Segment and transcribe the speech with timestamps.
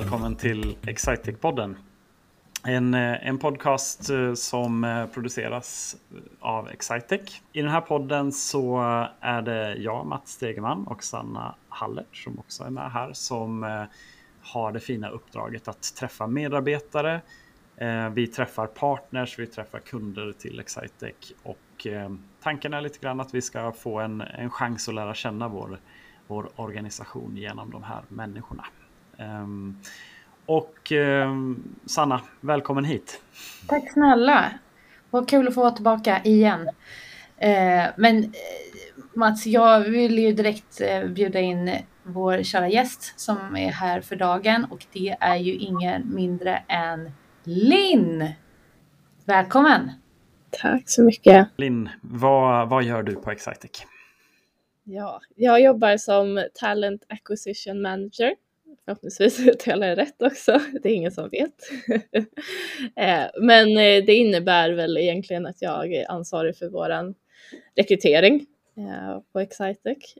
[0.00, 1.76] Välkommen till Excitec-podden.
[2.64, 5.96] En, eh, en podcast eh, som eh, produceras
[6.40, 7.42] av Excitec.
[7.52, 8.78] I den här podden så
[9.20, 13.86] är det jag, Mats Stegeman och Sanna Hallert som också är med här som
[14.40, 17.20] har det fina uppdraget att träffa medarbetare.
[18.12, 21.86] Vi träffar partners, vi träffar kunder till Excitec och
[22.42, 25.78] tanken är lite grann att vi ska få en, en chans att lära känna vår,
[26.26, 28.64] vår organisation genom de här människorna.
[29.20, 29.76] Ehm,
[30.46, 33.22] och ehm, Sanna, välkommen hit.
[33.66, 34.52] Tack snälla.
[35.10, 36.68] Vad kul att få vara tillbaka igen.
[37.36, 38.30] Eh, men eh,
[39.14, 44.16] Mats, jag vill ju direkt eh, bjuda in vår kära gäst som är här för
[44.16, 47.10] dagen och det är ju ingen mindre än
[47.44, 48.28] Linn.
[49.24, 49.90] Välkommen!
[50.50, 51.48] Tack så mycket.
[51.56, 53.86] Linn, vad, vad gör du på Excitec?
[54.84, 58.34] Ja, jag jobbar som Talent Acquisition Manager
[58.84, 61.54] Förhoppningsvis uttalar jag rätt också, det är ingen som vet.
[62.96, 67.14] Eh, men eh, det innebär väl egentligen att jag är ansvarig för våran
[67.76, 70.14] rekrytering eh, på Excitec,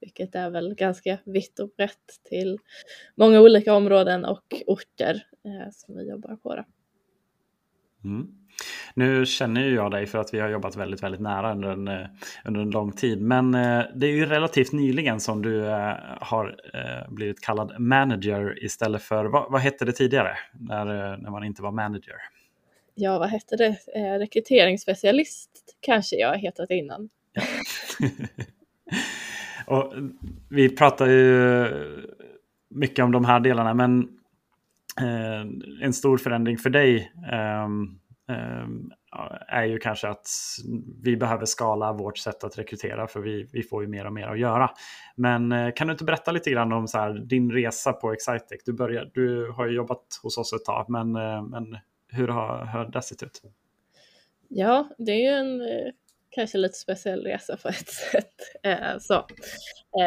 [0.00, 2.58] vilket är väl ganska vitt och brett till
[3.14, 5.22] många olika områden och orter
[5.72, 6.64] som vi jobbar på.
[8.04, 8.39] Mm.
[8.94, 11.88] Nu känner ju jag dig för att vi har jobbat väldigt, väldigt nära under en,
[11.88, 12.06] eh,
[12.44, 13.20] under en lång tid.
[13.22, 16.56] Men eh, det är ju relativt nyligen som du eh, har
[17.08, 21.72] blivit kallad manager istället för, vad, vad hette det tidigare när, när man inte var
[21.72, 22.14] manager?
[22.94, 23.76] Ja, vad hette det?
[24.18, 25.50] rekryteringsspecialist
[25.80, 27.08] kanske jag hetat innan.
[27.32, 27.42] Ja.
[29.66, 29.92] Och
[30.48, 31.66] vi pratar ju
[32.68, 34.08] mycket om de här delarna, men
[35.82, 37.99] en stor förändring för dig Ehm,
[38.30, 38.90] Ehm,
[39.48, 40.28] är ju kanske att
[41.02, 44.28] vi behöver skala vårt sätt att rekrytera för vi, vi får ju mer och mer
[44.28, 44.70] att göra.
[45.16, 48.64] Men eh, kan du inte berätta lite grann om så här, din resa på Excitec?
[48.64, 48.72] Du,
[49.14, 53.02] du har ju jobbat hos oss ett tag, men, eh, men hur har, har det
[53.02, 53.42] sett ut?
[54.48, 55.92] Ja, det är ju en eh,
[56.30, 58.34] kanske lite speciell resa på ett sätt.
[59.00, 59.26] Så.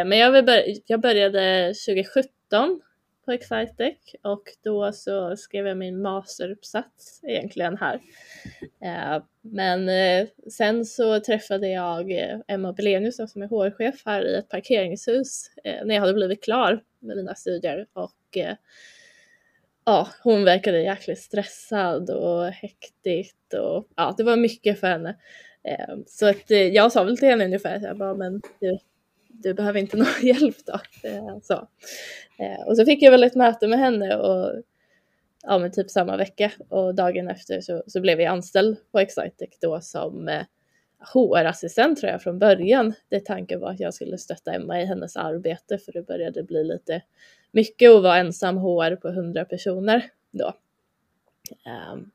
[0.05, 0.17] Men
[0.88, 2.81] jag började 2017
[3.25, 8.00] på Excitec och då så skrev jag min masteruppsats egentligen här.
[8.84, 14.35] Eh, men eh, sen så träffade jag eh, Emma Belenius som är HR-chef här i
[14.35, 18.38] ett parkeringshus när jag hade blivit klar med mina studier och
[19.85, 25.17] ja, hon verkade jäkligt stressad och hektigt och ja, det var mycket för henne.
[26.07, 28.78] Så att jag sa väl till henne ungefär så jag bara, men du,
[29.34, 30.80] du behöver inte någon hjälp då.
[31.10, 31.54] Eh, så.
[32.40, 34.62] Eh, och så fick jag väl ett möte med henne och
[35.44, 39.58] ja men typ samma vecka och dagen efter så, så blev jag anställd på Excitec
[39.62, 40.44] då som eh,
[41.14, 42.94] HR-assistent tror jag från början.
[43.10, 46.64] Det tanken var att jag skulle stötta Emma i hennes arbete för det började bli
[46.64, 47.02] lite
[47.52, 50.54] mycket att vara ensam HR på 100 personer då.
[51.94, 52.12] Um,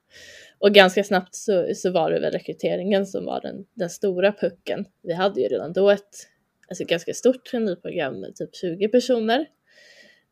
[0.58, 4.84] och ganska snabbt så, så var det väl rekryteringen som var den, den stora pucken.
[5.02, 6.28] Vi hade ju redan då ett
[6.68, 9.46] alltså ganska stort traineeprogram med typ 20 personer.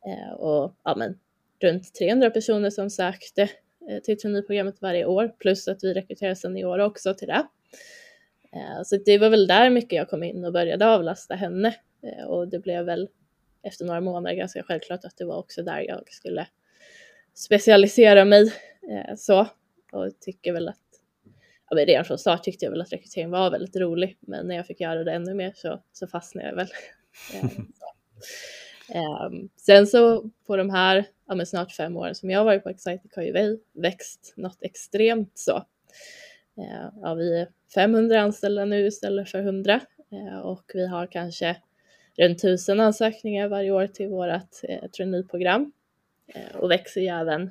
[0.06, 1.18] Eh, och ja, men,
[1.62, 3.42] runt 300 personer som sökte
[3.90, 7.46] eh, till traineeprogrammet varje år plus att vi rekryterar seniorer också till det.
[8.52, 11.74] Eh, så det var väl där mycket jag kom in och började avlasta henne.
[12.02, 13.08] Eh, och det blev väl
[13.62, 16.46] efter några månader ganska självklart att det var också där jag skulle
[17.34, 18.52] specialisera mig
[18.90, 19.46] eh, så.
[19.92, 20.85] Och tycker väl att
[21.70, 24.56] ja, men redan från start tyckte jag väl att rekrytering var väldigt rolig men när
[24.56, 26.68] jag fick göra det ännu mer så, så fastnade jag väl.
[28.94, 32.68] Um, sen så på de här ja, snart fem åren som jag har varit på
[32.68, 35.56] Excitec har ju vi växt något extremt så.
[36.58, 39.80] Uh, ja, vi är 500 anställda nu istället för 100
[40.12, 41.56] uh, och vi har kanske
[42.18, 45.72] runt 1000 ansökningar varje år till vårt uh, traineeprogram
[46.36, 47.50] uh, och växer ju även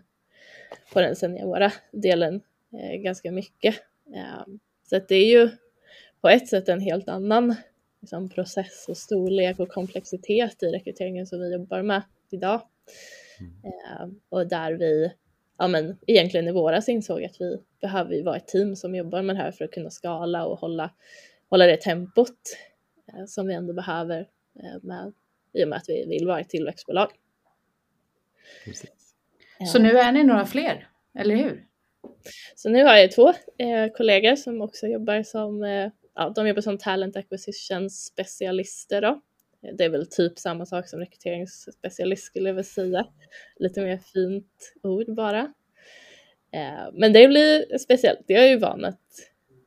[0.94, 2.42] på den seniora delen
[2.74, 3.76] uh, ganska mycket.
[4.10, 4.56] Uh,
[4.90, 5.50] så att det är ju
[6.22, 7.56] på ett sätt en helt annan
[8.02, 12.62] liksom, process och storlek och komplexitet i rekryteringen som vi jobbar med idag.
[13.40, 13.54] Mm.
[13.64, 15.12] Eh, och där vi
[15.58, 19.36] ja, men, egentligen i våras insåg att vi behöver vara ett team som jobbar med
[19.36, 20.94] det här för att kunna skala och hålla,
[21.50, 22.40] hålla det tempot
[23.14, 24.20] eh, som vi ändå behöver
[24.60, 25.14] eh, med,
[25.54, 27.12] i och med att vi vill vara ett tillväxtbolag.
[28.66, 29.16] Precis.
[29.74, 30.88] Så nu är ni några fler,
[31.20, 31.66] eller hur?
[32.56, 36.62] Så nu har jag två eh, kollegor som också jobbar som eh, ja, de jobbar
[36.62, 39.22] som talent acquisition specialister då.
[39.74, 43.08] Det är väl typ samma sak som rekryteringsspecialist skulle jag väl säga.
[43.56, 45.54] Lite mer fint ord bara.
[46.52, 48.24] Eh, men det blir speciellt.
[48.28, 49.02] Jag är ju van att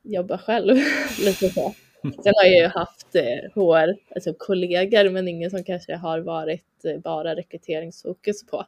[0.03, 0.77] jobba själv
[1.25, 1.75] lite så.
[2.03, 6.85] Sen har jag ju haft eh, HR, alltså kollegor, men ingen som kanske har varit
[6.85, 8.65] eh, bara rekryteringsfokus på.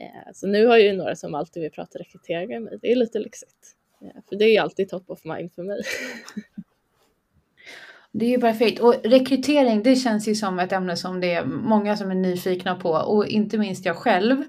[0.00, 2.78] Eh, så nu har jag ju några som alltid vill prata rekrytering med mig.
[2.82, 3.76] Det är lite lyxigt.
[4.02, 5.80] Eh, för det är ju alltid top of mind för mig.
[8.12, 8.80] Det är ju perfekt.
[8.80, 12.74] Och rekrytering, det känns ju som ett ämne som det är många som är nyfikna
[12.74, 12.90] på.
[12.90, 14.44] Och inte minst jag själv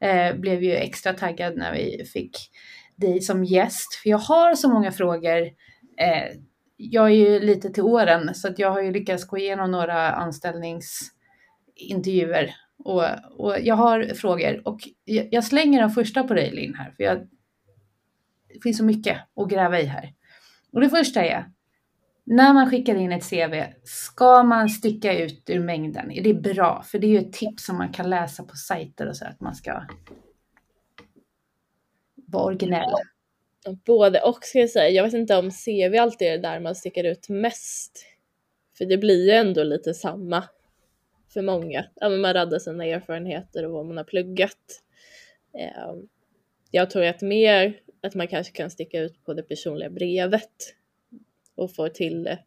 [0.00, 2.36] eh, blev ju extra taggad när vi fick
[2.96, 3.94] dig som gäst.
[4.02, 5.42] För jag har så många frågor.
[6.00, 6.28] Eh,
[6.76, 10.10] jag är ju lite till åren så att jag har ju lyckats gå igenom några
[10.10, 12.54] anställningsintervjuer.
[12.84, 13.04] Och,
[13.38, 16.90] och jag har frågor och jag, jag slänger den första på dig Linn här.
[16.96, 17.28] För jag,
[18.48, 20.14] det finns så mycket att gräva i här.
[20.72, 21.50] Och det första är,
[22.24, 26.10] när man skickar in ett CV, ska man sticka ut ur mängden?
[26.10, 26.82] Är det bra?
[26.86, 29.40] För det är ju ett tips som man kan läsa på sajter och så, att
[29.40, 29.82] man ska
[32.26, 32.94] vara originell.
[33.86, 34.88] Både och ska jag säga.
[34.88, 38.06] Jag vet inte om CV alltid är där man sticker ut mest.
[38.78, 40.44] För det blir ju ändå lite samma
[41.32, 41.84] för många.
[41.94, 44.82] Ja, men man raddar sina erfarenheter och vad man har pluggat.
[45.58, 46.08] Ehm,
[46.70, 50.74] jag tror att mer att man kanske kan sticka ut på det personliga brevet
[51.54, 52.38] och få till det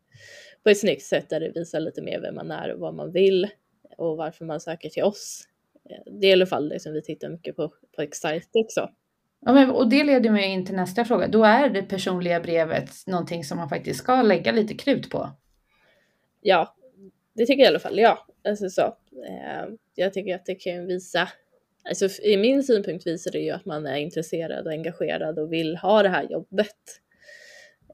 [0.64, 3.12] på ett snyggt sätt där det visar lite mer vem man är och vad man
[3.12, 3.48] vill
[3.98, 5.48] och varför man söker till oss.
[5.90, 8.90] Ehm, det är i alla fall det som vi tittar mycket på på Excite också.
[9.46, 11.28] Ja, men, och det leder mig in till nästa fråga.
[11.28, 15.30] Då är det personliga brevet någonting som man faktiskt ska lägga lite krut på.
[16.42, 16.76] Ja,
[17.34, 18.00] det tycker jag i alla fall.
[18.00, 18.98] Ja, alltså så.
[19.28, 21.30] Eh, jag tycker att det kan visa,
[21.90, 25.78] alltså i min synpunkt visar det ju att man är intresserad och engagerad och vill
[25.78, 27.00] ha det här jobbet.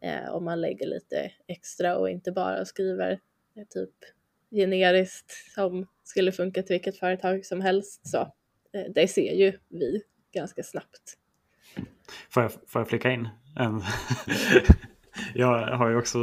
[0.01, 3.11] Eh, om man lägger lite extra och inte bara skriver
[3.55, 3.95] eh, typ
[4.51, 8.07] generiskt som skulle funka till vilket företag som helst.
[8.07, 8.17] Så
[8.73, 10.01] eh, det ser ju vi
[10.33, 11.17] ganska snabbt.
[12.29, 13.29] Får jag, får jag flika in?
[15.33, 16.19] Jag har ju också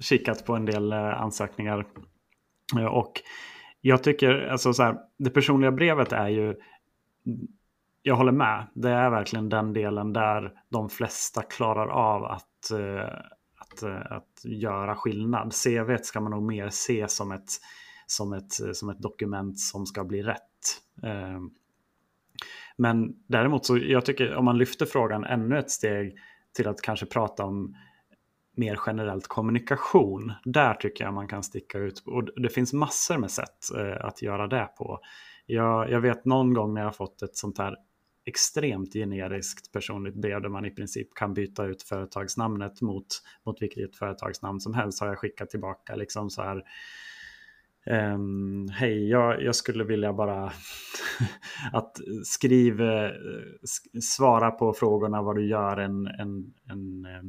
[0.00, 1.86] kikat på en del eh, ansökningar.
[2.78, 3.12] Eh, och
[3.80, 6.56] jag tycker, alltså så här, det personliga brevet är ju,
[8.02, 13.14] jag håller med, det är verkligen den delen där de flesta klarar av att, eh,
[13.58, 15.52] att, eh, att göra skillnad.
[15.64, 17.50] CV ska man nog mer se som ett,
[18.06, 20.40] som, ett, som ett dokument som ska bli rätt.
[21.02, 21.50] Ehm,
[22.76, 26.18] men däremot så jag tycker om man lyfter frågan ännu ett steg
[26.56, 27.76] till att kanske prata om
[28.60, 30.32] mer generellt kommunikation.
[30.44, 32.02] Där tycker jag man kan sticka ut.
[32.06, 35.00] Och det finns massor med sätt eh, att göra det på.
[35.46, 37.76] Jag, jag vet någon gång när jag fått ett sånt här
[38.24, 43.06] extremt generiskt personligt brev där man i princip kan byta ut företagsnamnet mot,
[43.46, 46.62] mot vilket företagsnamn som helst har jag skickat tillbaka liksom så här
[47.86, 50.44] Um, Hej, jag, jag, skulle vilja bara
[51.72, 53.10] att skriv, eh,
[53.64, 57.22] sk svara på frågorna vad du gör en, en, en, eh,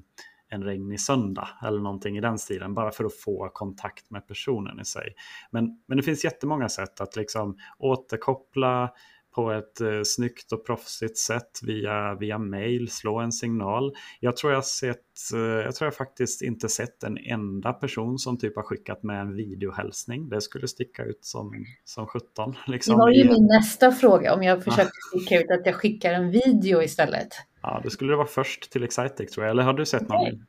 [0.52, 2.74] en regnig söndag eller någonting i den stilen.
[2.74, 5.14] Bara för att få kontakt med personen i sig.
[5.52, 8.90] Men, men det finns jättemånga sätt att liksom återkoppla
[9.36, 13.94] på ett eh, snyggt och proffsigt sätt via, via mail, slå en signal.
[14.20, 14.98] Jag tror jag, sett,
[15.34, 19.22] eh, jag tror jag faktiskt inte sett en enda person som typ har skickat med
[19.22, 20.30] en videohälsning.
[20.30, 22.56] Det skulle sticka ut som, som 17.
[22.68, 22.96] Liksom.
[22.96, 26.32] Det var ju min nästa fråga, om jag försöker sticka ut att jag skickar en
[26.32, 27.30] video istället.
[27.62, 29.52] Ja, det skulle det vara först till Excitec tror jag.
[29.52, 30.24] Eller har du sett någon?
[30.24, 30.40] Nej,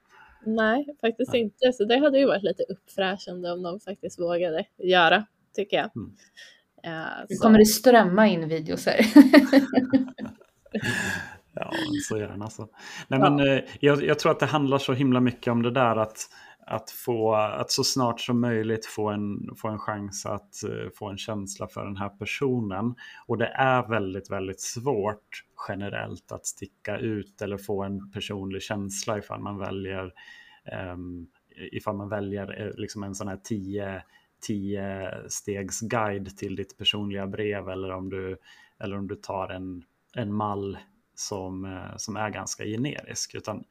[0.47, 1.41] Nej faktiskt Nej.
[1.41, 1.73] inte.
[1.73, 5.27] Så det hade ju varit lite uppfräschande om de faktiskt vågade göra,
[5.57, 5.91] tycker jag.
[5.97, 6.11] Mm.
[6.87, 9.01] Uh, nu kommer det strömma in videos här.
[11.55, 11.73] ja,
[12.09, 12.63] så gärna så.
[13.09, 13.31] Nej, ja.
[13.31, 16.29] men, eh, jag, jag, tror att det handlar så himla mycket om det där att,
[16.73, 21.09] att, få, att så snart som möjligt få en, få en chans att eh, få
[21.09, 22.95] en känsla för den här personen.
[23.27, 29.19] Och det är väldigt, väldigt svårt generellt att sticka ut eller få en personlig känsla
[29.19, 30.13] ifall man väljer
[30.93, 31.27] um,
[31.73, 34.03] ifall man väljer eh, liksom en sån här tio
[34.41, 38.37] tio stegs guide till ditt personliga brev eller om du,
[38.81, 40.79] eller om du tar en, en mall
[41.15, 43.35] som, eh, som är ganska generisk.
[43.35, 43.65] Utan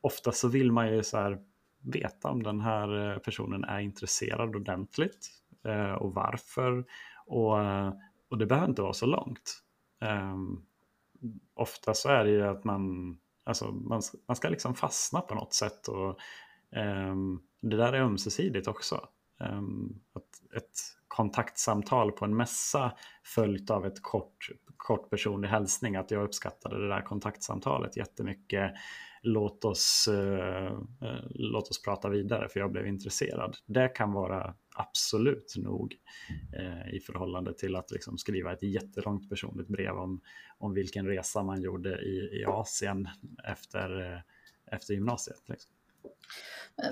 [0.00, 1.38] ofta så vill man ju så här
[1.86, 5.28] veta om den här eh, personen är intresserad ordentligt
[5.64, 6.84] eh, och varför.
[7.26, 7.92] Och, eh,
[8.30, 9.62] och det behöver inte vara så långt.
[10.00, 10.62] Ehm,
[11.54, 15.54] ofta så är det ju att man, alltså man, man ska liksom fastna på något
[15.54, 15.88] sätt.
[15.88, 16.18] och
[17.10, 19.08] um, Det där är ömsesidigt också.
[19.40, 22.92] Um, att ett kontaktsamtal på en mässa
[23.24, 25.96] följt av ett kort, kort personlig hälsning.
[25.96, 28.72] Att jag uppskattade det där kontaktsamtalet jättemycket.
[29.28, 33.56] Låt oss, uh, uh, låt oss prata vidare för jag blev intresserad.
[33.66, 35.94] Det kan vara absolut nog
[36.60, 40.20] uh, i förhållande till att liksom skriva ett jättelångt personligt brev om,
[40.58, 43.08] om vilken resa man gjorde i, i Asien
[43.44, 44.22] efter,
[44.72, 45.48] efter gymnasiet.
[45.48, 45.72] Liksom.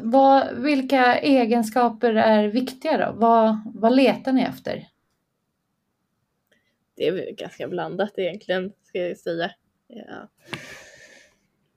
[0.01, 3.19] Vad, vilka egenskaper är viktiga då?
[3.19, 4.89] Vad, vad letar ni efter?
[6.97, 9.51] Det är ganska blandat egentligen, ska jag säga.
[9.87, 10.29] Ja.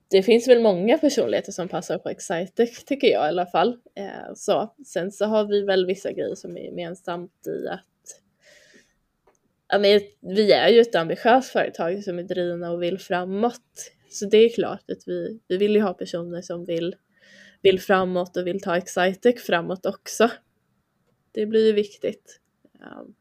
[0.09, 3.77] Det finns väl många personligheter som passar på Excitec, tycker jag i alla fall.
[3.95, 4.73] Eh, så.
[4.85, 7.83] Sen så har vi väl vissa grejer som är gemensamt i att
[9.67, 13.91] ja, men vi är ju ett ambitiöst företag som är drivna och vill framåt.
[14.09, 16.95] Så det är klart att vi, vi vill ju ha personer som vill,
[17.61, 20.31] vill framåt och vill ta Excitec framåt också.
[21.31, 22.39] Det blir ju viktigt.
[22.79, 23.15] Um,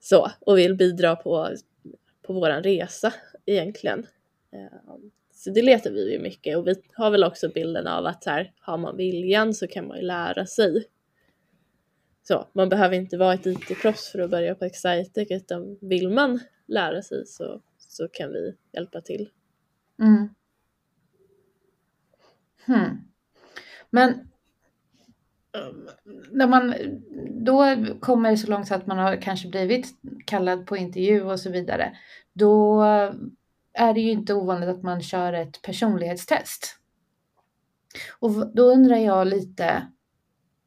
[0.00, 1.54] så, och vill bidra på,
[2.22, 3.14] på våran resa
[3.46, 4.06] egentligen.
[5.38, 8.30] Så det letar vi ju mycket och vi har väl också bilden av att så
[8.30, 10.84] här, har man viljan så kan man ju lära sig.
[12.22, 16.40] Så, man behöver inte vara ett IT-proffs för att börja på Excitec utan vill man
[16.66, 19.28] lära sig så, så kan vi hjälpa till.
[20.00, 20.28] Mm.
[22.66, 22.98] Hmm.
[23.90, 24.28] Men
[26.30, 26.74] när man
[27.30, 29.86] då kommer så långt så att man har kanske blivit
[30.24, 31.96] kallad på intervju och så vidare,
[32.32, 32.82] då
[33.78, 36.76] är det ju inte ovanligt att man kör ett personlighetstest.
[38.18, 39.86] Och då undrar jag lite,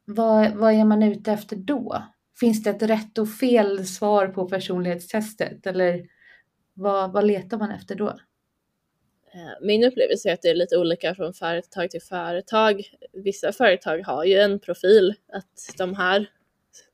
[0.06, 2.04] vad, vad är man ute efter då?
[2.40, 6.08] Finns det ett rätt och fel svar på personlighetstestet eller
[6.74, 8.08] vad, vad letar man efter då?
[9.34, 12.82] Eh, min upplevelse är att det är lite olika från företag till företag.
[13.14, 16.30] Vissa företag har ju en profil att de här,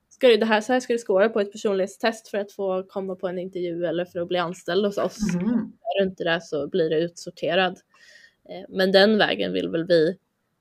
[0.10, 2.84] ska det, det här, så här ska du skåra på ett personlighetstest för att få
[2.84, 5.36] komma på en intervju eller för att bli anställd hos oss.
[5.36, 5.72] Mm.
[5.98, 7.80] Du inte det så blir du utsorterad.
[8.50, 10.18] Eh, men den vägen vill väl vi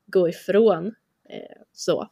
[0.06, 0.94] gå ifrån.
[1.28, 2.10] Eh, så.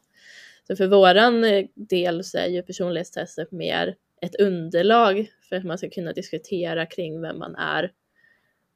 [0.67, 5.89] så för våran del så är ju personlighetstestet mer ett underlag för att man ska
[5.89, 7.91] kunna diskutera kring vem man är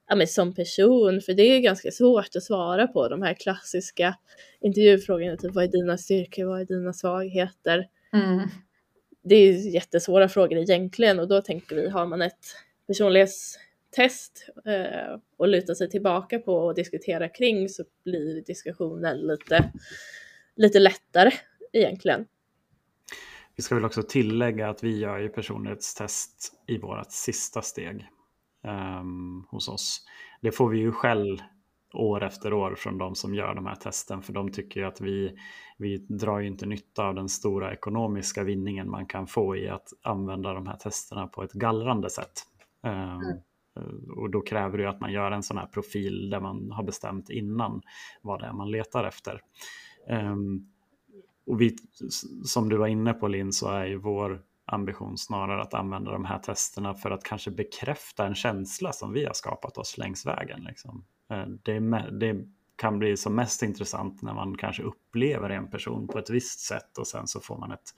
[0.09, 4.15] ja, men som person, för det är ganska svårt att svara på de här klassiska
[4.61, 7.87] intervjufrågorna, typ vad är dina styrkor, vad är dina svagheter?
[8.13, 8.49] Mm.
[9.23, 12.45] Det är jättesvåra frågor egentligen och då tänker vi, har man ett
[13.95, 19.71] personlighetstest eh, och luta sig tillbaka på och diskutera kring så blir diskussionen lite,
[20.55, 21.31] lite lättare
[21.73, 22.25] egentligen.
[23.55, 28.07] Vi ska väl också tillägga att vi gör ju personlighetstest i vårt sista steg
[28.63, 30.05] um, hos oss.
[30.41, 31.37] Det får vi ju själv
[31.93, 35.01] år efter år från de som gör de här testen för de tycker ju att
[35.01, 35.37] vi,
[35.77, 39.87] vi drar ju inte nytta av den stora ekonomiska vinningen man kan få i att
[40.01, 42.43] använda de här testerna på ett gallrande sätt.
[42.83, 43.41] Um.
[43.77, 46.83] Eh, och då kräver det att man gör en sån här profil där man har
[46.83, 47.81] bestämt innan
[48.21, 49.41] vad det är man letar efter.
[50.07, 50.67] Ehm,
[51.45, 51.75] och vi,
[52.43, 56.25] som du var inne på Linn så är ju vår ambition snarare att använda de
[56.25, 60.63] här testerna för att kanske bekräfta en känsla som vi har skapat oss längs vägen.
[60.63, 61.05] Liksom.
[61.29, 61.79] Eh, det,
[62.11, 62.45] det,
[62.75, 66.97] kan bli som mest intressant när man kanske upplever en person på ett visst sätt
[66.97, 67.93] och sen så får man ett,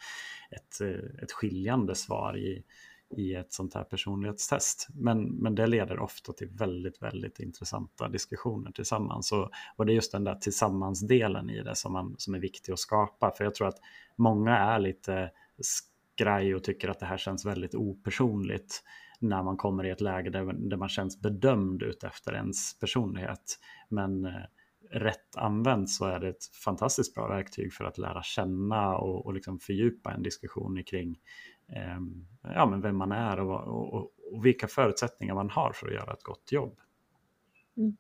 [0.52, 2.64] ett, eh, ett skiljande svar i,
[3.18, 4.88] i ett sånt här personlighetstest.
[4.94, 9.32] Men, men det leder ofta till väldigt, väldigt intressanta diskussioner tillsammans.
[9.32, 12.74] Och, och det är just den där tillsammansdelen i det som, man, som är viktig
[12.74, 13.32] att skapa.
[13.38, 13.80] För jag tror att
[14.16, 18.84] många är lite skraj och tycker att det här känns väldigt opersonligt
[19.20, 23.60] när man kommer i ett läge där, där man känns bedömd utefter ens personlighet.
[23.90, 24.42] Men eh,
[24.92, 29.34] rätt använt så är det ett fantastiskt bra verktyg för att lära känna och, och
[29.34, 31.20] liksom fördjupa en diskussion kring
[31.76, 35.94] Ehm, ja, men vem man är och, och, och, vilka förutsättningar man har för att
[35.94, 36.80] göra ett gott jobb.
[37.78, 37.98] Mm.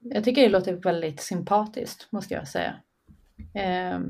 [0.00, 2.74] Jag tycker det låter väldigt sympatiskt måste jag säga.
[3.54, 4.00] Eh,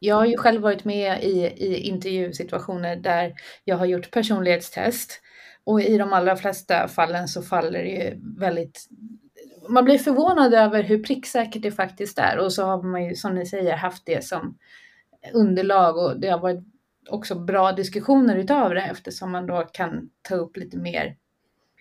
[0.00, 5.22] jag har ju själv varit med i, i intervjusituationer där jag har gjort personlighetstest
[5.64, 8.88] och i de allra flesta fallen så faller det ju väldigt
[9.68, 13.34] man blir förvånad över hur pricksäkert det faktiskt är och så har man ju som
[13.34, 14.58] ni säger haft det som
[15.32, 16.64] underlag och det har varit
[17.08, 21.16] också bra diskussioner utav det eftersom man då kan ta upp lite mer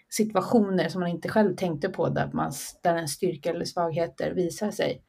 [0.10, 2.52] situationer som man inte själv tänkte på där, man,
[2.84, 5.02] där en styrka eller svagheter visar sig.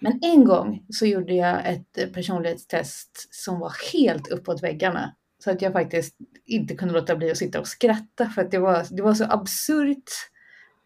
[0.00, 5.14] Men en gång så gjorde jag ett personlighetstest som var helt uppåt väggarna.
[5.44, 8.58] Så att jag faktiskt inte kunde låta bli att sitta och skratta för att det
[8.58, 10.10] var, det var så absurt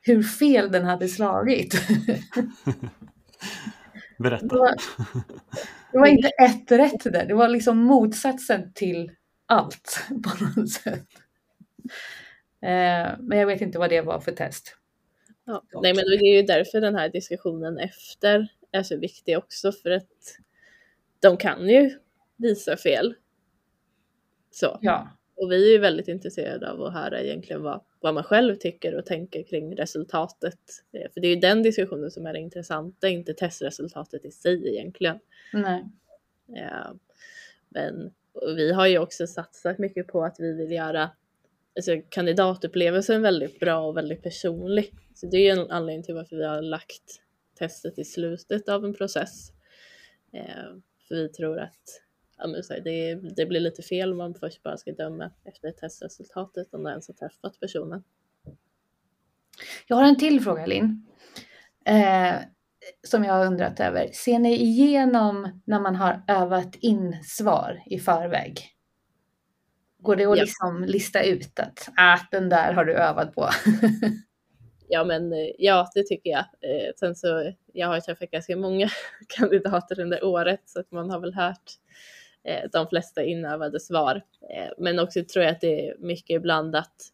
[0.00, 1.74] hur fel den hade slagit.
[4.20, 4.46] Berätta.
[4.46, 4.74] Det var,
[5.92, 9.12] det var, inte ett rätt där, det var liksom motsatsen till
[9.46, 11.06] allt på något sätt.
[12.62, 14.76] Eh, men jag vet inte vad det var för test.
[15.44, 19.72] Ja, nej men det är ju därför den här diskussionen efter är så viktig också
[19.72, 20.36] för att
[21.20, 21.98] de kan ju
[22.36, 23.14] visa fel.
[24.50, 24.78] Så.
[24.82, 25.08] Ja.
[25.36, 28.94] och vi är ju väldigt intresserade av att höra egentligen vad, vad man själv tycker
[28.94, 30.58] och tänker kring resultatet.
[30.92, 34.68] Eh, för det är ju den diskussionen som är det intressanta, inte testresultatet i sig
[34.68, 35.18] egentligen.
[35.52, 35.84] Nej.
[36.46, 36.94] Ja,
[37.68, 38.10] men
[38.56, 41.10] vi har ju också satsat mycket på att vi vill göra
[41.76, 44.94] alltså, kandidatupplevelsen väldigt bra och väldigt personlig.
[45.14, 47.20] Så det är ju en anledning till varför vi har lagt
[47.58, 49.52] testet i slutet av en process.
[50.32, 50.76] Eh,
[51.08, 52.02] för vi tror att
[52.40, 55.30] ja, men så här, det, det blir lite fel om man först bara ska döma
[55.44, 58.04] efter testresultatet om man ens har träffat personen.
[59.86, 61.06] Jag har en till fråga Linn.
[61.84, 62.34] Eh,
[63.06, 64.10] som jag har undrat över.
[64.12, 68.60] Ser ni igenom när man har övat in svar i förväg?
[69.98, 70.42] Går det att Ja.
[70.42, 73.48] liksom lista ut att ah, den där har du övat på?
[74.92, 76.38] Ja men eh, ja, det tycker jag.
[76.40, 78.88] Eh, sen så, jag har träffat ganska många
[79.28, 81.70] kandidater under året så att man har väl hört
[82.72, 84.22] de flesta inövade svar.
[84.54, 87.12] Eh, men också tror jag att det är mycket ibland att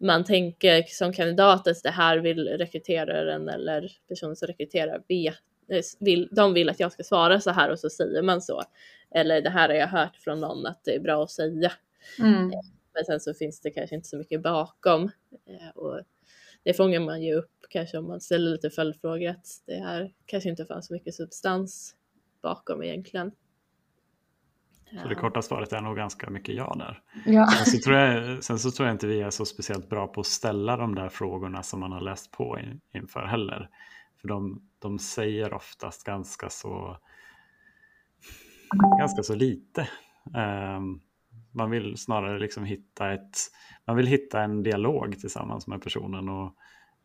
[0.00, 5.34] man tänker som kandidat att det här vill rekryteraren eller personen som rekryterar vet,
[5.68, 8.62] eh, vill, de vill att jag ska svara så här och så säger man så.
[9.10, 11.72] Eller det här har jag hört från någon att det är bra att säga.
[12.18, 12.50] Mm.
[12.94, 15.04] Men sen så finns det kanske inte så mycket bakom.
[15.46, 16.00] Eh, och
[16.62, 20.48] det fångar man ju upp kanske om man ställer lite följdfrågor att det här kanske
[20.48, 21.94] inte fanns så mycket substans
[22.42, 23.32] bakom egentligen.
[25.00, 27.02] Så det korta svaret är nog ganska mycket ja där.
[27.26, 27.46] Ja.
[27.46, 30.20] Sen så, tror jag, sen så tror jag inte vi är så speciellt bra på
[30.20, 33.68] att ställa de där frågorna som man har läst på in, inför heller.
[34.20, 36.96] För de, de säger oftast ganska så,
[38.98, 39.88] ganska så lite.
[40.36, 41.00] Ehm,
[41.52, 43.38] man vill snarare liksom hitta ett,
[43.86, 46.28] man vill hitta en dialog tillsammans med personen.
[46.28, 46.54] Och,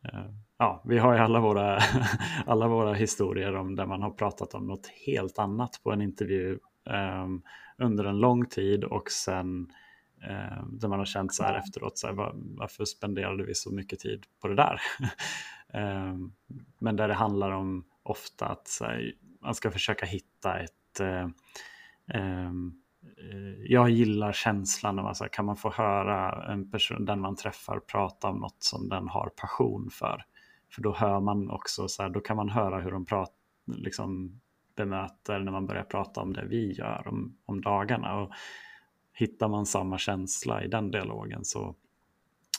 [0.04, 1.78] eh, ja, vi har ju alla våra,
[2.46, 6.58] alla våra historier om där man har pratat om något helt annat på en intervju
[6.88, 7.42] Ehm,
[7.78, 9.72] under en lång tid och sen
[10.22, 13.74] eh, där man har känt så här efteråt, så här, var, varför spenderade vi så
[13.74, 14.80] mycket tid på det där?
[15.72, 16.32] Ehm,
[16.78, 21.28] men där det handlar om ofta att så här, man ska försöka hitta ett eh,
[22.14, 22.72] ehm,
[23.02, 27.80] eh, jag gillar känslan av att kan man få höra en person, den man träffar
[27.80, 30.24] prata om något som den har passion för.
[30.70, 33.34] För då hör man också, så här, då kan man höra hur de pratar,
[33.66, 34.40] liksom
[34.78, 38.20] bemöter när man börjar prata om det vi gör om, om dagarna.
[38.20, 38.30] Och
[39.12, 41.74] hittar man samma känsla i den dialogen så,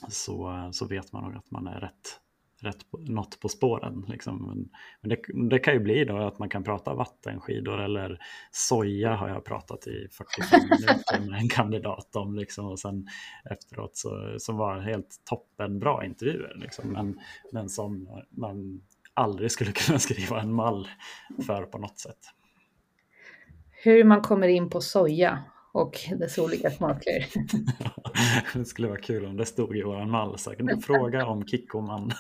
[0.08, 2.20] så, så vet man nog att man är rätt,
[2.62, 4.06] rätt på, något på spåren.
[4.08, 4.48] Liksom.
[4.48, 4.70] Men,
[5.02, 8.20] men det, det kan ju bli då att man kan prata vattenskidor eller
[8.52, 12.36] soja har jag pratat i 45 minuter med en kandidat om.
[12.36, 13.08] Liksom, och sen
[13.52, 16.56] efteråt så, som var helt toppenbra intervjuer.
[16.56, 17.20] Liksom, men,
[17.52, 18.82] men som man
[19.20, 20.88] aldrig skulle kunna skriva en mall
[21.46, 22.20] för på något sätt.
[23.84, 27.26] Hur man kommer in på soja och dess olika smaker.
[28.60, 30.40] det skulle vara kul om det stod i våran mall.
[30.40, 32.12] Så kan du fråga om Kikkoman.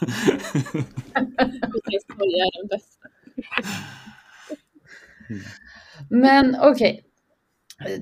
[2.20, 3.08] Är den bästa?
[6.10, 7.06] Men okej.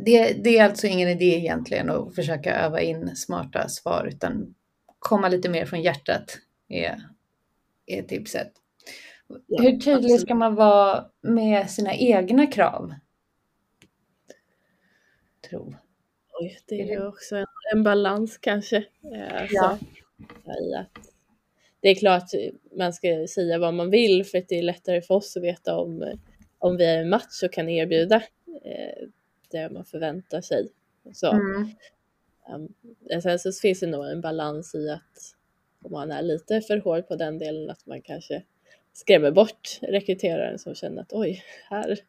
[0.05, 4.55] Det, det är alltså ingen idé egentligen att försöka öva in smarta svar utan
[4.99, 6.37] komma lite mer från hjärtat
[6.69, 6.97] är,
[7.85, 8.51] är tipset.
[9.47, 10.21] Ja, Hur tydlig absolut.
[10.21, 12.93] ska man vara med sina egna krav?
[15.49, 15.73] Tro.
[16.39, 18.77] Oj, det är ju också en, en balans kanske.
[19.13, 19.77] Eh, Ja.
[20.45, 21.09] så, i att
[21.79, 22.23] det är klart
[22.77, 25.77] man ska säga vad man vill för att det är lättare för oss att veta
[25.77, 26.13] om,
[26.59, 28.15] om vi är en match och kan erbjuda
[28.63, 29.07] eh,
[29.51, 30.67] det man förväntar sig.
[31.13, 31.69] Så, Mm.
[32.53, 35.35] um, sen så finns det nog en balans i att
[35.83, 38.43] om man är lite för hård på den delen att man kanske
[38.97, 41.99] skrämmer bort rekryteraren som känner att oj, här,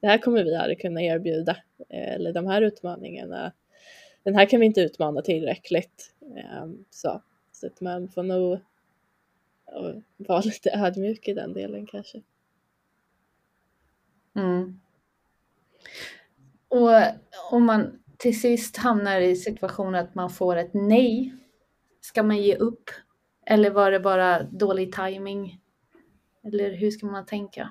[0.00, 1.56] det här kommer vi aldrig kunna erbjuda.
[1.88, 3.52] Eh, eller de här utmaningarna,
[4.22, 6.14] den här kan vi inte utmana tillräckligt.
[6.36, 7.22] Ehm, så,
[7.52, 8.60] så att man får nog
[10.16, 12.22] vara lite ödmjuk i den delen kanske.
[14.36, 14.80] Mm.
[16.68, 16.90] Och
[17.50, 21.34] om man till sist hamnar i situationen att man får ett nej,
[22.00, 22.90] ska man ge upp?
[23.46, 25.59] Eller var det bara dålig timing?
[26.46, 27.70] Eller hur ska man tänka?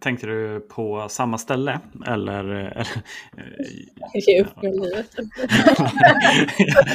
[0.00, 1.80] Tänkte du på samma ställe?
[2.06, 2.86] Eller, eller
[4.14, 5.10] Ge upp med livet.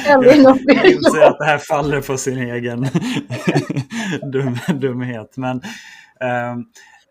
[0.08, 0.84] Aldrig något jag mer.
[0.92, 2.86] inser att det här faller på sin egen
[4.32, 5.36] dum, dumhet.
[5.36, 5.56] Men,
[6.20, 6.64] ehm,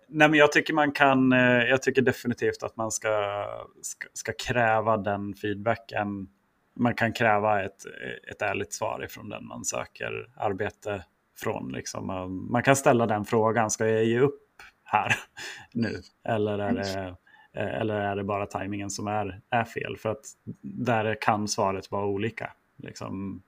[0.08, 3.46] nej, men jag tycker man kan, eh, jag tycker definitivt att man ska,
[3.82, 6.28] ska, ska kräva den feedbacken.
[6.76, 7.86] Man kan kräva ett,
[8.32, 11.04] ett ärligt svar ifrån den man söker arbete
[11.38, 11.72] från.
[11.72, 12.08] Liksom.
[12.52, 14.44] Man kan ställa den frågan, ska jag ge upp
[14.84, 15.16] här
[15.74, 16.02] nu?
[16.24, 17.16] Eller är det,
[17.62, 19.98] eller är det bara tajmingen som är, är fel?
[19.98, 20.26] För att
[20.62, 22.54] där kan svaret vara olika.
[22.78, 23.42] Liksom,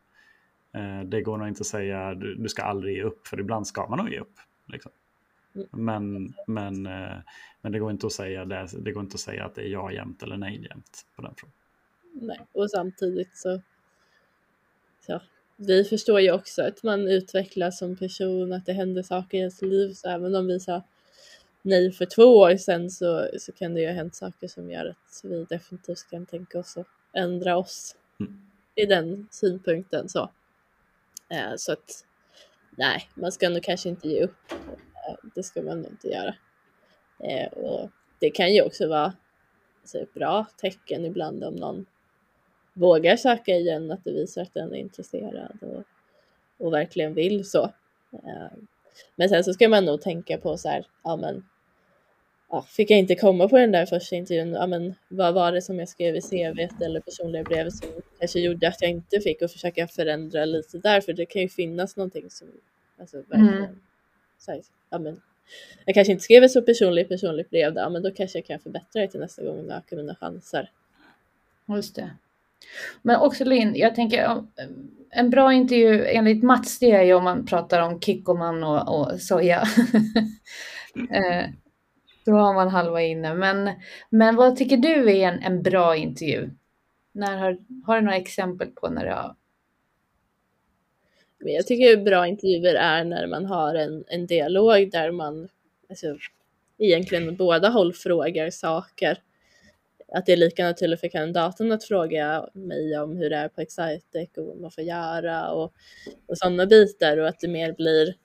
[1.06, 3.88] det går nog inte att säga du, du ska aldrig ge upp, för ibland ska
[3.88, 4.36] man nog ge upp.
[4.68, 4.92] Liksom.
[5.56, 5.68] Mm.
[5.72, 6.84] Men, men,
[7.62, 9.68] men det, går inte att säga det, det går inte att säga att det är
[9.68, 11.54] ja jämt eller nej jämt på den frågan.
[12.14, 13.62] Nej, och samtidigt så,
[15.00, 15.22] så
[15.62, 19.62] vi förstår ju också att man utvecklas som person, att det händer saker i ens
[19.62, 19.94] liv.
[19.94, 20.84] Så även om vi sa
[21.62, 24.86] nej för två år sedan så, så kan det ju ha hänt saker som gör
[24.86, 28.42] att vi definitivt kan tänka oss att ändra oss mm.
[28.76, 30.10] i den synpunkten.
[30.10, 30.32] Så.
[31.30, 32.06] Eh, så att
[32.78, 34.52] nej, man ska nog kanske inte ge upp.
[34.52, 36.36] Eh, det ska man nog inte göra.
[37.24, 39.14] Eh, och det kan ju också vara
[39.82, 41.86] alltså, ett bra tecken ibland om någon
[42.74, 45.84] vågar söka igen, att det visar att den är intresserad och,
[46.66, 47.64] och verkligen vill så.
[48.14, 48.58] Eh,
[49.16, 51.46] men sen så ska man nog tänka på så här, ja men
[52.50, 55.62] ja, fick jag inte komma på den där första intervjun, ja men vad var det
[55.62, 59.42] som jag skrev i CV eller personliga brevet som kanske gjorde att jag inte fick
[59.42, 62.48] och försöka förändra lite där, för det kan ju finnas någonting som
[63.00, 63.80] alltså verkligen mm.
[64.38, 65.22] så här, ja men
[65.86, 68.60] jag kanske inte skrev ett så personligt personligt brev där, men då kanske jag kan
[68.60, 70.72] förbättra det till nästa gång och öka mina chanser.
[71.68, 72.12] Just det.
[73.02, 74.44] Men också Linn, jag tänker
[75.10, 79.22] en bra intervju enligt Mats det är ju om man pratar om Kikkoman och, och
[79.22, 79.62] soja.
[81.12, 81.46] eh,
[82.26, 83.34] då har man halva inne.
[83.34, 83.70] Men,
[84.10, 86.50] men vad tycker du är en, en bra intervju?
[87.12, 89.36] När har, har du några exempel på när det har
[91.40, 95.50] jag tycker bra intervjuer är när man har en, en dialog där man
[95.90, 96.18] alltså,
[96.78, 99.18] egentligen båda håll frågar saker
[100.12, 103.62] att det är lika naturligt för kandidaten att fråga mig om hur det är på
[103.62, 105.74] Excitec och vad man får göra och,
[106.28, 108.16] och sådana bitar och att det mer blir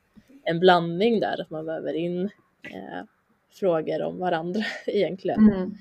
[0.45, 2.25] en blandning där, att man väver in
[2.71, 3.05] eh,
[3.53, 5.49] frågor om varandra egentligen.
[5.49, 5.75] Mm.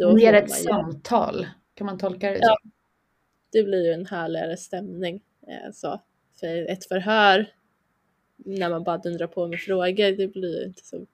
[0.00, 2.38] Um, mer ett samtal, kan man tolka det?
[2.40, 2.56] Ja,
[3.52, 5.22] det blir ju en härligare stämning.
[5.48, 6.00] Eh, så.
[6.40, 7.46] För ett förhör,
[8.36, 11.06] när man bara dundrar på med frågor, det blir inte så,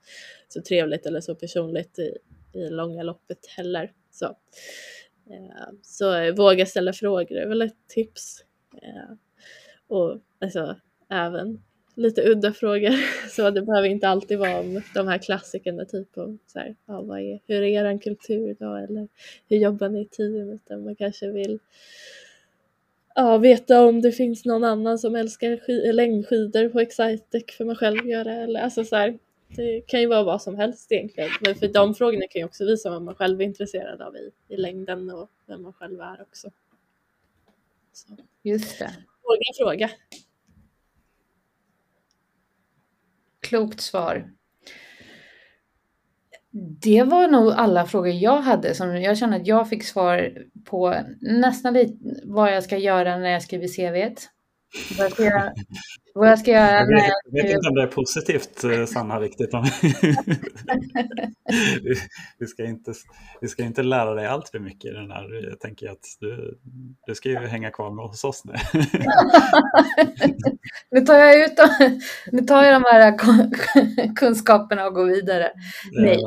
[0.48, 2.16] så trevligt eller så personligt i,
[2.52, 3.92] i långa loppet heller.
[4.10, 4.26] Så,
[5.30, 8.44] eh, så våga ställa frågor är väl ett tips.
[8.82, 9.16] Eh,
[9.88, 10.76] och alltså,
[11.10, 11.62] även
[12.00, 12.90] lite udda frågor.
[13.30, 17.02] Så det behöver inte alltid vara om de här klassikerna, typ om så här, ja,
[17.02, 18.74] vad är, hur är er kultur då?
[18.74, 19.08] Eller
[19.48, 20.50] hur jobbar ni i team?
[20.50, 21.58] Utan man kanske vill
[23.14, 28.06] ja, veta om det finns någon annan som älskar längdskidor på Excitec för man själv
[28.06, 28.32] gör det.
[28.32, 29.18] Eller, alltså så här,
[29.56, 31.30] det kan ju vara vad som helst egentligen.
[31.40, 34.30] Men för de frågorna kan ju också visa vad man själv är intresserad av i,
[34.48, 36.50] i längden och vem man själv är också.
[37.92, 38.16] Så.
[38.42, 38.90] Just det.
[39.22, 39.90] Fråga, fråga.
[43.40, 44.32] Klokt svar.
[46.82, 48.74] Det var nog alla frågor jag hade.
[48.74, 53.30] Som jag känner att jag fick svar på nästan lite vad jag ska göra när
[53.30, 54.30] jag skriver CVt.
[54.98, 55.52] Vad ska jag,
[56.14, 56.80] vad ska jag göra?
[56.80, 59.50] Jag vet, jag vet inte om det är positivt, eh, Sanna, riktigt.
[62.38, 62.92] vi, ska inte,
[63.40, 65.48] vi ska inte lära dig allt för mycket i den här.
[65.50, 66.58] Jag tänker att du,
[67.06, 68.52] du ska ju hänga kvar med hos oss nu.
[70.90, 72.00] nu tar jag ut dem,
[72.32, 73.18] nu tar jag de här
[74.16, 75.52] kunskaperna och går vidare.
[75.92, 76.18] Nej,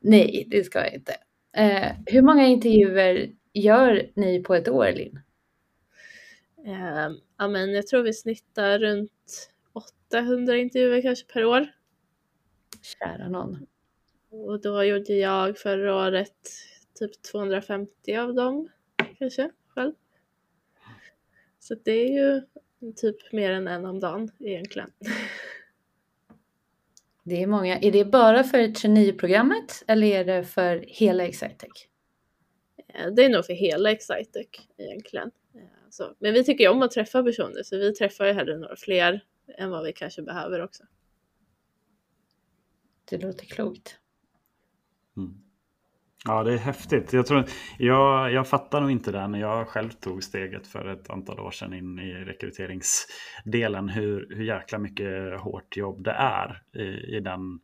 [0.00, 1.14] Nej det ska jag inte.
[1.56, 5.18] Eh, hur många intervjuer gör ni på ett år, Linn?
[6.64, 11.66] Eh, ja, men jag tror vi snittar runt 800 intervjuer kanske per år.
[12.82, 13.66] Kära någon.
[14.30, 16.36] Och då gjorde jag förra året
[16.94, 18.68] typ 250 av dem
[19.18, 19.92] kanske själv.
[21.58, 22.42] Så det är ju
[22.96, 24.90] typ mer än en om dagen egentligen.
[27.24, 27.78] Det är många.
[27.78, 31.88] Är det bara för traineeprogrammet eller är det för hela Excitec?
[32.88, 34.46] Eh, det är nog för hela Excitec
[34.76, 35.30] egentligen.
[35.90, 36.14] Så.
[36.18, 39.24] Men vi tycker ju om att träffa personer så vi träffar ju hellre några fler
[39.58, 40.82] än vad vi kanske behöver också.
[43.10, 43.98] Det låter klokt.
[45.16, 45.34] Mm.
[46.24, 47.12] Ja, det är häftigt.
[47.12, 47.44] Jag, tror,
[47.78, 51.50] jag, jag fattar nog inte det när jag själv tog steget för ett antal år
[51.50, 53.88] sedan in i rekryteringsdelen.
[53.88, 57.60] Hur, hur jäkla mycket hårt jobb det är i, i, den,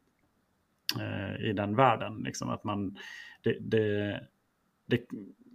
[1.00, 2.22] eh, i den världen.
[2.24, 2.96] Liksom att man,
[3.42, 4.20] det, det,
[4.86, 5.00] det,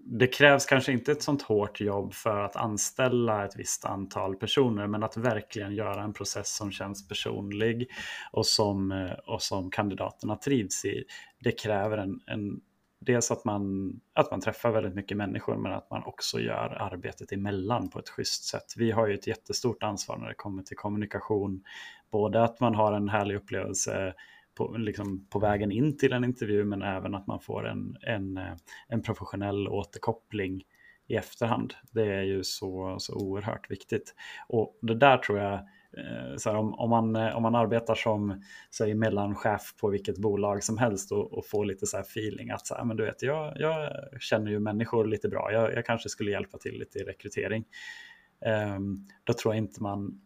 [0.05, 4.87] det krävs kanske inte ett sånt hårt jobb för att anställa ett visst antal personer,
[4.87, 7.91] men att verkligen göra en process som känns personlig
[8.31, 11.03] och som, eh, och som kandidaterna trivs i.
[11.39, 12.61] Det kräver en, en
[12.99, 17.31] dels att man, att man träffar väldigt mycket människor, men att man också gör arbetet
[17.31, 18.73] emellan på ett schysst sätt.
[18.77, 21.63] Vi har ju ett jättestort ansvar när det kommer till kommunikation,
[22.11, 24.13] både att man har en härlig upplevelse
[24.55, 28.37] på, liksom på vägen in till en intervju men även att man får en, en,
[28.37, 28.55] eh,
[28.87, 30.63] en professionell återkoppling
[31.07, 31.73] i efterhand.
[31.91, 34.15] Det är ju så, så oerhört viktigt.
[34.47, 35.53] Och det där tror jag,
[35.97, 40.17] eh, så här, om, om, man, eh, om man arbetar som säg, mellanchef på vilket
[40.17, 43.05] bolag som helst och, och får lite så här feeling att så här, men du
[43.05, 46.99] vet, jag, jag känner ju människor lite bra, jag, jag kanske skulle hjälpa till lite
[46.99, 47.65] i rekrytering.
[48.75, 50.21] Um, då tror jag inte man,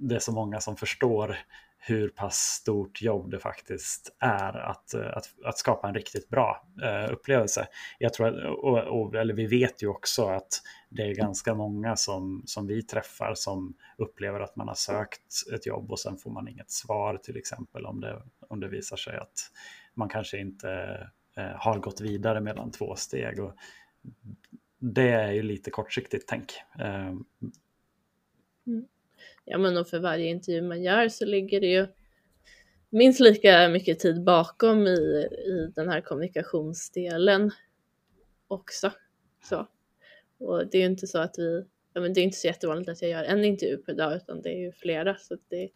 [0.00, 1.36] det är så många som förstår
[1.84, 6.66] hur pass stort jobb det faktiskt är att, eh, att, att skapa en riktigt bra
[6.82, 7.68] eh, upplevelse.
[7.98, 11.96] Jag tror att, och, och, eller vi vet ju också att det är ganska många
[11.96, 16.30] som, som vi träffar som upplever att man har sökt ett jobb och sen får
[16.30, 19.50] man inget svar till exempel om det, om det visar sig att
[19.94, 20.70] man kanske inte
[21.36, 23.40] eh, har gått vidare mellan två steg.
[23.40, 23.54] Och
[24.78, 26.52] det är ju lite kortsiktigt tänk.
[26.78, 27.12] Eh,
[28.66, 28.86] mm
[29.44, 31.86] ja men och för varje intervju man gör så ligger det ju
[32.90, 37.50] minst lika mycket tid bakom i, i den här kommunikationsdelen
[38.48, 38.92] också.
[39.42, 39.66] Så.
[40.38, 42.90] Och det är ju inte så att vi, ja men det är inte så jättevanligt
[42.90, 45.70] att jag gör en intervju per dag utan det är ju flera så det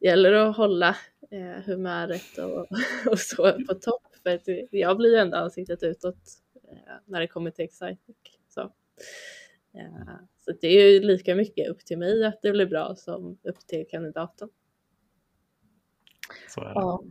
[0.00, 0.96] gäller att hålla
[1.30, 2.66] eh, humöret och,
[3.12, 6.18] och så på topp för att jag blir ju ändå ansiktet utåt
[6.70, 7.98] eh, när det kommer till Excitec.
[8.48, 8.60] Så.
[9.74, 13.38] Eh, så det är ju lika mycket upp till mig att det blir bra som
[13.42, 14.48] upp till kandidaten.
[16.48, 16.72] Så är det.
[16.74, 17.04] Ja.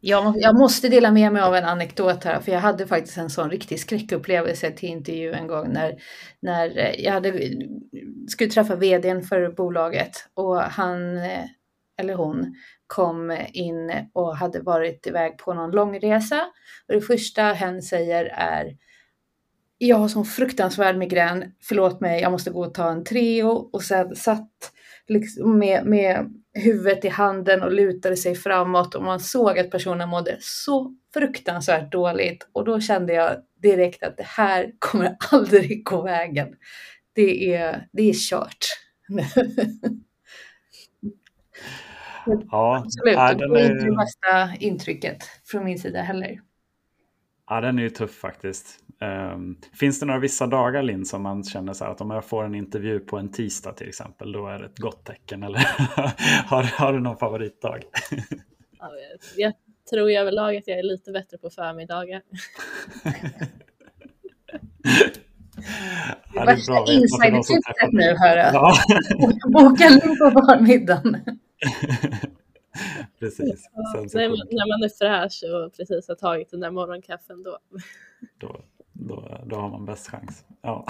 [0.00, 3.30] Jag, jag måste dela med mig av en anekdot här, för jag hade faktiskt en
[3.30, 5.94] sån riktig skräckupplevelse till intervju en gång när,
[6.40, 7.50] när jag hade,
[8.28, 11.18] skulle träffa vdn för bolaget och han
[11.98, 12.54] eller hon
[12.86, 16.40] kom in och hade varit iväg på någon långresa.
[16.88, 18.76] Och det första hen säger är
[19.78, 23.82] jag har sån fruktansvärd migrän, förlåt mig, jag måste gå och ta en Treo och
[23.82, 24.72] sen satt
[25.08, 30.08] liksom med, med huvudet i handen och lutade sig framåt och man såg att personen
[30.08, 36.02] mådde så fruktansvärt dåligt och då kände jag direkt att det här kommer aldrig gå
[36.02, 36.48] vägen.
[37.12, 38.66] Det är, det är kört.
[42.50, 46.40] ja, Absolut, det var inte det bästa intrycket från min sida heller.
[47.48, 48.78] Ja, den är ju tuff faktiskt.
[49.00, 52.24] Um, finns det några vissa dagar Linn som man känner så här att om jag
[52.24, 55.42] får en intervju på en tisdag till exempel, då är det ett gott tecken?
[55.42, 55.58] Eller
[56.46, 57.82] har, har du någon favoritdag?
[58.78, 59.52] ja, jag, jag
[59.90, 62.22] tror i överlag att jag är lite bättre på förmiddagar.
[66.34, 68.54] ja, det är bra insidertipset nu hör jag.
[68.54, 68.74] Ja.
[69.52, 71.38] Boka Linn på förmiddagen.
[73.18, 73.70] precis.
[74.14, 77.58] När, man, när man är fräsch och precis har tagit den där morgonkaffen då.
[78.38, 78.60] då
[78.98, 80.44] då, då har man bäst chans.
[80.62, 80.86] Ja,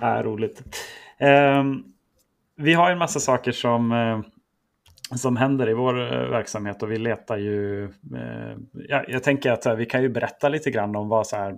[0.00, 0.62] äh, roligt.
[1.18, 1.64] Eh,
[2.56, 4.20] vi har en massa saker som, eh,
[5.16, 7.84] som händer i vår eh, verksamhet och vi letar ju.
[7.84, 11.36] Eh, ja, jag tänker att här, vi kan ju berätta lite grann om vad, så
[11.36, 11.56] här,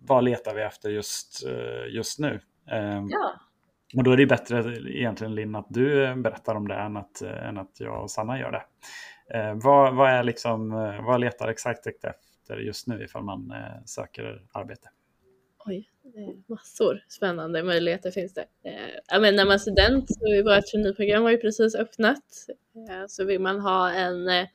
[0.00, 2.40] vad letar vi efter just, eh, just nu.
[2.70, 3.34] Ehm, ja.
[3.96, 7.22] Och då är det bättre egentligen Linn att du eh, berättar om det än att,
[7.22, 8.64] eh, än att jag och Sanna gör det.
[9.38, 12.14] Eh, vad, vad, är liksom, eh, vad letar exakt efter?
[12.58, 14.88] just nu ifall man eh, söker arbete?
[15.66, 15.90] Oj,
[16.46, 18.44] massor spännande möjligheter finns det.
[18.64, 22.24] Eh, men när man är student så vårt traineeprogram har ju precis öppnat.
[22.90, 24.46] Eh, så vill man ha en eh,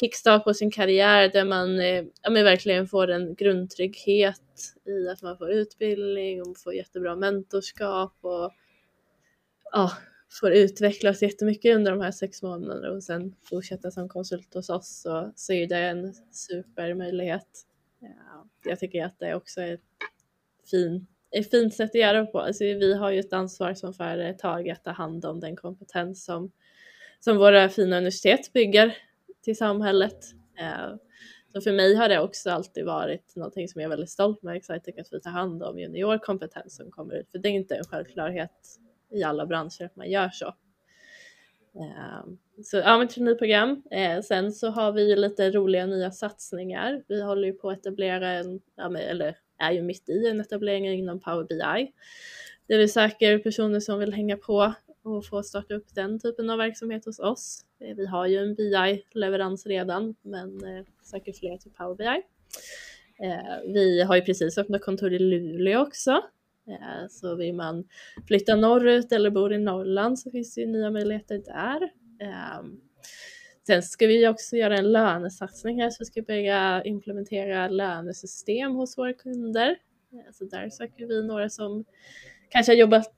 [0.00, 5.22] kickstart på sin karriär där man eh, ja, men verkligen får en grundtrygghet i att
[5.22, 8.52] man får utbildning och får jättebra mentorskap och
[9.72, 9.92] ja,
[10.40, 15.00] får utvecklas jättemycket under de här sex månaderna och sen fortsätta som konsult hos oss
[15.02, 17.48] så, så är det en supermöjlighet.
[18.00, 19.80] Ja, jag tycker att det också är ett,
[20.70, 22.40] fin, ett fint sätt att göra det på.
[22.40, 26.52] Alltså, vi har ju ett ansvar som företag att ta hand om den kompetens som,
[27.20, 28.96] som våra fina universitet bygger
[29.44, 30.24] till samhället.
[31.52, 34.56] Så för mig har det också alltid varit någonting som jag är väldigt stolt med,
[34.56, 37.84] Excitec, att vi tar hand om juniorkompetens som kommer ut, för det är inte en
[37.84, 38.78] självklarhet
[39.10, 40.54] i alla branscher att man gör så.
[41.78, 43.82] Ehm, så ja, men typ traineeprogram.
[43.90, 47.02] Eh, sen så har vi lite roliga nya satsningar.
[47.08, 48.60] Vi håller ju på att etablera en,
[48.98, 51.92] eller är ju mitt i en etablering inom Power BI.
[52.66, 56.58] Där vi söker personer som vill hänga på och få starta upp den typen av
[56.58, 57.64] verksamhet hos oss.
[57.80, 62.22] Eh, vi har ju en BI-leverans redan, men eh, söker fler till Power BI.
[63.72, 66.22] Vi har ju precis öppnat kontor i Luleå också,
[66.68, 67.84] Eh, så vill man
[68.26, 71.90] flytta norrut eller bor i Norrland så finns det ju nya möjligheter där.
[72.20, 72.80] Ehm,
[73.66, 78.98] sen ska vi också göra en lönesatsning här så vi ska börja implementera lönesystem hos
[78.98, 79.70] våra kunder.
[80.12, 81.84] Eh, så där söker vi några som
[82.48, 83.14] kanske har jobbat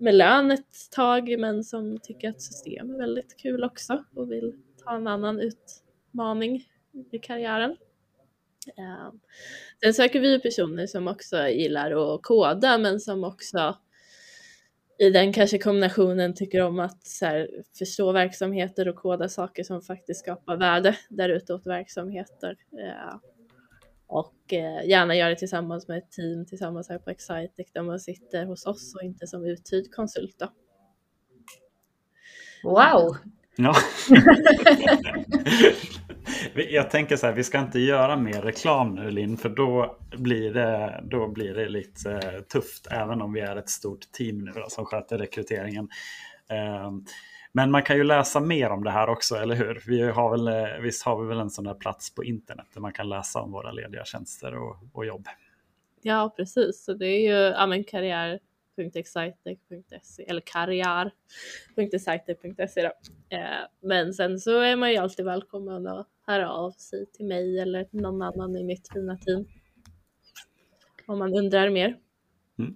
[0.00, 4.54] med lön ett tag men som tycker att system är väldigt kul också och vill
[4.84, 6.64] ta en annan utmaning
[7.12, 7.76] i karriären.
[8.68, 9.12] Uh,
[9.82, 13.76] sen söker vi personer som också gillar att koda men som också
[14.98, 19.82] i den kanske kombinationen tycker om att så här, förstå verksamheter och koda saker som
[19.82, 22.56] faktiskt skapar värde där ute åt verksamheter.
[22.72, 23.18] Uh,
[24.06, 28.00] och eh, gärna göra det tillsammans med ett team tillsammans här på Excitec där man
[28.00, 30.38] sitter hos oss och inte som uthyrd konsult.
[30.38, 30.52] Då.
[32.62, 33.16] Wow!
[33.56, 33.74] Ja.
[36.54, 40.54] Jag tänker så här, vi ska inte göra mer reklam nu Linn, för då blir
[40.54, 44.52] det, då blir det lite eh, tufft, även om vi är ett stort team nu
[44.52, 45.88] då, som sköter rekryteringen.
[46.48, 47.04] Ehm,
[47.52, 49.82] men man kan ju läsa mer om det här också, eller hur?
[49.86, 52.80] Vi har väl, eh, visst har vi väl en sån där plats på internet där
[52.80, 55.26] man kan läsa om våra lediga tjänster och, och jobb?
[56.02, 56.84] Ja, precis.
[56.84, 62.90] Så det är ju ja, karriär.excitec.se eller karriär.excitec.se.
[63.28, 63.40] Eh,
[63.82, 67.86] men sen så är man ju alltid välkommen att höra av sig till mig eller
[67.90, 69.46] någon annan i mitt fina team.
[71.06, 71.96] Om man undrar mer.
[72.58, 72.74] Mm.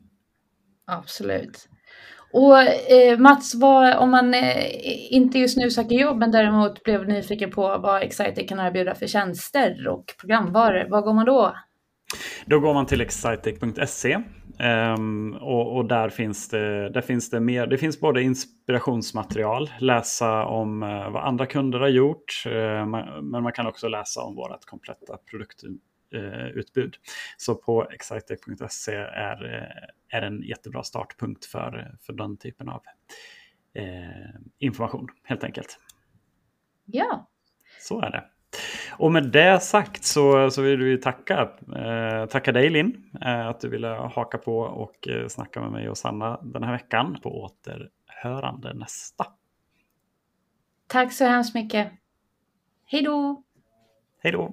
[0.84, 1.68] Absolut.
[2.32, 7.08] Och eh, Mats, vad, om man eh, inte just nu söker jobb men däremot blev
[7.08, 11.56] nyfiken på vad Excitec kan erbjuda för tjänster och programvaror, vad går man då?
[12.46, 14.22] Då går man till excitec.se
[14.58, 17.66] um, och, och, där, finns det, där finns det mer.
[17.66, 23.42] Det finns både inspirationsmaterial, läsa om uh, vad andra kunder har gjort, uh, man, men
[23.42, 26.94] man kan också läsa om vårt kompletta produktutbud.
[26.94, 27.00] Uh,
[27.36, 29.68] Så på excitec.se är
[30.14, 32.82] är en jättebra startpunkt för, för den typen av
[33.74, 35.80] eh, information helt enkelt.
[36.84, 37.30] Ja.
[37.80, 38.24] Så är det.
[38.98, 43.60] Och med det sagt så, så vill vi tacka, eh, tacka dig Linn eh, att
[43.60, 47.18] du ville haka på och eh, snacka med mig och Sanna den här veckan.
[47.22, 49.26] På återhörande nästa.
[50.86, 51.92] Tack så hemskt mycket.
[52.86, 53.42] Hej då!
[54.22, 54.52] Hej då!